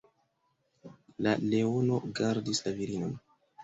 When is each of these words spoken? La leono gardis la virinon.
La 1.27 1.35
leono 1.53 2.03
gardis 2.23 2.67
la 2.69 2.79
virinon. 2.83 3.19